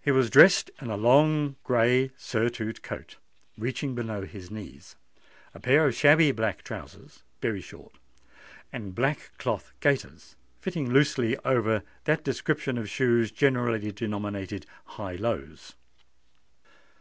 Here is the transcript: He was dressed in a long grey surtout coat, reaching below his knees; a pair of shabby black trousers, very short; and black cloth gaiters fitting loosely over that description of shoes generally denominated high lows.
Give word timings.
He 0.00 0.10
was 0.10 0.28
dressed 0.28 0.72
in 0.80 0.90
a 0.90 0.96
long 0.96 1.54
grey 1.62 2.10
surtout 2.16 2.82
coat, 2.82 3.14
reaching 3.56 3.94
below 3.94 4.22
his 4.26 4.50
knees; 4.50 4.96
a 5.54 5.60
pair 5.60 5.86
of 5.86 5.94
shabby 5.94 6.32
black 6.32 6.64
trousers, 6.64 7.22
very 7.40 7.60
short; 7.60 7.94
and 8.72 8.92
black 8.92 9.30
cloth 9.38 9.70
gaiters 9.78 10.34
fitting 10.60 10.92
loosely 10.92 11.36
over 11.44 11.84
that 12.06 12.24
description 12.24 12.76
of 12.76 12.90
shoes 12.90 13.30
generally 13.30 13.92
denominated 13.92 14.66
high 14.84 15.14
lows. 15.14 15.74